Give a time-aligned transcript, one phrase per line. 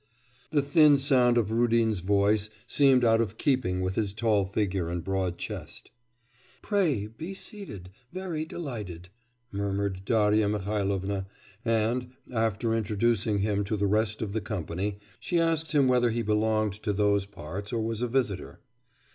[0.49, 5.03] The thin sound of Rudin's voice seemed out of keeping with his tall figure and
[5.03, 5.91] broad chest.
[6.63, 7.91] 'Pray be seated...
[8.11, 9.09] very delighted,'
[9.51, 11.27] murmured Darya Mihailovna,
[11.63, 16.23] and, after introducing him to the rest of the company, she asked him whether he
[16.23, 18.59] belonged to those parts or was a visitor.